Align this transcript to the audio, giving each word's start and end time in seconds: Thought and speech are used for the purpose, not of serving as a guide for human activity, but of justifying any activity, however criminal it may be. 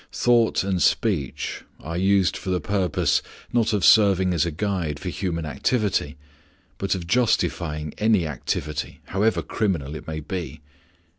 Thought 0.11 0.63
and 0.63 0.81
speech 0.81 1.61
are 1.79 1.95
used 1.95 2.35
for 2.35 2.49
the 2.49 2.59
purpose, 2.59 3.21
not 3.53 3.71
of 3.71 3.85
serving 3.85 4.33
as 4.33 4.47
a 4.47 4.49
guide 4.49 4.97
for 4.99 5.09
human 5.09 5.45
activity, 5.45 6.17
but 6.79 6.95
of 6.95 7.05
justifying 7.05 7.93
any 7.99 8.25
activity, 8.25 8.99
however 9.09 9.43
criminal 9.43 9.93
it 9.95 10.07
may 10.07 10.19
be. 10.19 10.59